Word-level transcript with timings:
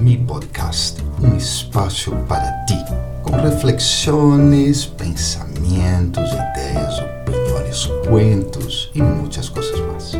Mi 0.00 0.16
Podcast, 0.16 1.02
um 1.22 1.36
espaço 1.36 2.10
para 2.26 2.64
ti, 2.64 2.74
com 3.22 3.32
reflexões, 3.32 4.86
pensamentos, 4.86 6.24
ideias, 6.32 6.98
opiniões, 7.00 7.86
cuentos 8.08 8.90
e 8.94 9.02
muitas 9.02 9.50
coisas 9.50 9.78
mais. 9.80 10.12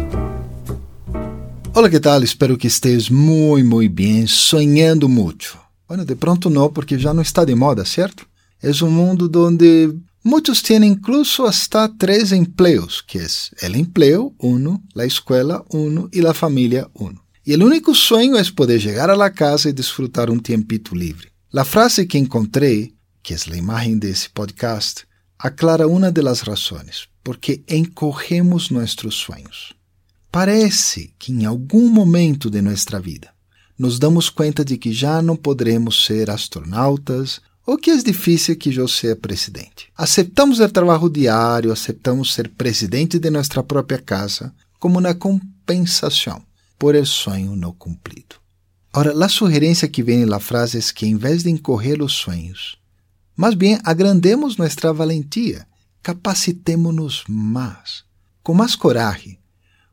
Olá, 1.74 1.88
que 1.88 1.98
tal? 1.98 2.22
Espero 2.22 2.58
que 2.58 2.66
estés 2.66 3.08
muito, 3.08 3.66
muito 3.66 3.94
bem, 3.94 4.26
sonhando 4.26 5.08
muito. 5.08 5.58
Bueno, 5.88 6.04
de 6.04 6.14
pronto 6.14 6.50
não, 6.50 6.70
porque 6.70 6.98
já 6.98 7.14
não 7.14 7.22
está 7.22 7.42
de 7.42 7.54
moda, 7.54 7.82
certo? 7.86 8.26
É 8.62 8.70
um 8.84 8.90
mundo 8.90 9.30
onde 9.46 9.96
muitos 10.22 10.60
têm 10.60 10.84
incluso 10.84 11.44
hasta 11.46 11.88
três 11.88 12.32
empleos, 12.32 13.00
que 13.00 13.16
é 13.16 13.68
o 13.70 13.76
empleo, 13.78 14.34
uno, 14.38 14.82
a 14.94 15.06
escola, 15.06 15.64
uno, 15.72 16.06
e 16.12 16.20
a 16.26 16.34
família, 16.34 16.86
uno. 16.94 17.18
E 17.46 17.56
o 17.56 17.64
único 17.64 17.94
sonho 17.94 18.36
é 18.36 18.44
poder 18.52 18.78
chegar 18.78 19.08
à 19.08 19.30
casa 19.30 19.70
e 19.70 19.72
desfrutar 19.72 20.30
um 20.30 20.38
tempito 20.38 20.94
livre. 20.94 21.28
A 21.56 21.64
frase 21.64 22.04
que 22.04 22.18
encontrei, 22.18 22.92
que 23.22 23.32
é 23.32 23.36
a 23.36 23.56
imagem 23.56 23.98
desse 23.98 24.28
podcast, 24.28 25.06
aclara 25.38 25.88
uma 25.88 26.12
das 26.12 26.42
razões, 26.42 27.08
porque 27.24 27.62
encorremos 27.66 28.68
nossos 28.68 29.14
sonhos. 29.14 29.72
Parece 30.30 31.14
que 31.18 31.32
em 31.32 31.46
algum 31.46 31.88
momento 31.88 32.50
de 32.50 32.60
nossa 32.60 33.00
vida 33.00 33.30
nos 33.78 33.98
damos 33.98 34.28
conta 34.28 34.62
de 34.62 34.76
que 34.76 34.92
já 34.92 35.22
não 35.22 35.34
poderemos 35.34 36.04
ser 36.04 36.28
astronautas 36.28 37.40
ou 37.66 37.78
que 37.78 37.90
é 37.90 37.96
difícil 37.96 38.54
que 38.56 38.68
eu 38.76 38.86
seja 38.86 39.16
presidente. 39.16 39.88
Aceitamos 39.96 40.60
o 40.60 40.68
trabalho 40.68 41.08
diário, 41.08 41.72
aceitamos 41.72 42.34
ser 42.34 42.48
presidente 42.50 43.18
de 43.18 43.30
nossa 43.30 43.62
própria 43.62 43.98
casa 43.98 44.52
como 44.78 44.98
uma 44.98 45.14
compensação 45.14 46.42
por 46.80 46.96
el 46.96 47.04
sonho 47.04 47.54
não 47.54 47.72
cumprido. 47.74 48.36
Ora, 48.94 49.12
a 49.12 49.28
sugerência 49.28 49.86
que 49.86 50.02
vem 50.02 50.24
na 50.24 50.40
frase 50.40 50.78
é 50.78 50.92
que, 50.94 51.06
em 51.06 51.14
vez 51.14 51.42
de 51.42 51.50
encorrer 51.50 52.02
os 52.02 52.14
sonhos, 52.14 52.78
mais 53.36 53.54
bem 53.54 53.78
agrandemos 53.84 54.56
nossa 54.56 54.90
valentia, 54.90 55.66
capacitemos-nos 56.02 57.24
mais. 57.28 58.02
Com 58.42 58.54
mais 58.54 58.74
coragem, 58.74 59.38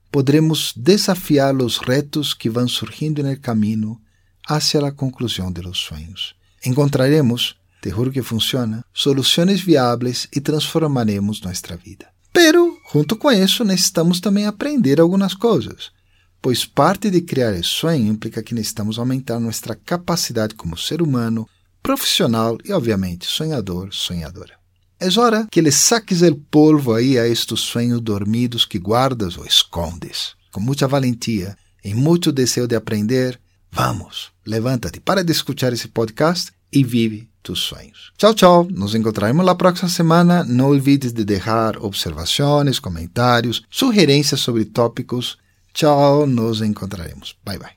podremos 0.10 0.74
desafiar 0.78 1.54
os 1.58 1.78
retos 1.78 2.34
que 2.34 2.50
vão 2.50 2.70
surgindo 2.70 3.22
no 3.22 3.38
caminho 3.38 4.00
hacia 4.48 4.80
a 4.80 4.92
conclusão 4.92 5.52
de 5.52 5.62
los 5.62 5.80
sonhos. 5.80 6.36
Encontraremos, 6.66 7.58
te 7.82 7.90
juro 7.90 8.14
que 8.14 8.24
funciona, 8.24 8.82
soluções 8.94 9.60
viáveis 9.60 10.26
e 10.34 10.40
transformaremos 10.40 11.42
nossa 11.42 11.76
vida. 11.76 12.08
Pero, 12.32 12.78
junto 12.94 13.18
com 13.18 13.30
isso, 13.30 13.66
necessitamos 13.66 14.22
também 14.22 14.46
aprender 14.46 15.02
algumas 15.02 15.34
coisas 15.34 15.97
pois 16.48 16.64
parte 16.64 17.10
de 17.10 17.20
criar 17.20 17.54
esse 17.56 17.68
sonho 17.68 18.08
implica 18.08 18.42
que 18.42 18.56
necessitamos 18.56 18.98
aumentar 18.98 19.38
nossa 19.38 19.76
capacidade 19.76 20.56
como 20.56 20.78
ser 20.78 21.02
humano, 21.02 21.46
profissional 21.84 22.58
e, 22.64 22.72
obviamente, 22.72 23.26
sonhador, 23.26 23.90
sonhadora. 23.92 24.54
É 24.98 25.10
hora 25.20 25.46
que 25.52 25.62
le 25.62 25.74
saques 25.74 26.22
el 26.22 26.38
polvo 26.38 26.94
aí 26.94 27.20
a 27.20 27.28
estes 27.28 27.60
sonhos 27.60 28.00
dormidos 28.00 28.64
que 28.64 28.80
guardas 28.80 29.38
ou 29.38 29.46
escondes. 29.46 30.36
Com 30.50 30.62
muita 30.62 30.88
valentia 30.88 31.58
e 31.84 31.94
muito 31.94 32.32
desejo 32.32 32.66
de 32.66 32.78
aprender, 32.78 33.38
vamos, 33.70 34.32
levanta-te, 34.46 35.02
para 35.02 35.26
de 35.26 35.34
escutar 35.34 35.74
esse 35.74 35.90
podcast 35.90 36.54
e 36.72 36.82
vive 36.82 37.30
tus 37.44 37.60
sonhos. 37.60 38.14
Tchau, 38.18 38.34
tchau. 38.34 38.68
Nos 38.72 38.96
encontraremos 38.96 39.46
na 39.46 39.54
próxima 39.54 39.90
semana. 39.90 40.46
Não 40.46 40.70
olvides 40.70 41.12
de 41.12 41.26
deixar 41.26 41.76
observações, 41.84 42.80
comentários, 42.80 43.64
sugerências 43.70 44.40
sobre 44.40 44.64
tópicos 44.64 45.38
Tchau, 45.78 46.26
nos 46.26 46.62
encontraremos. 46.62 47.38
Bye, 47.46 47.60
bye. 47.60 47.76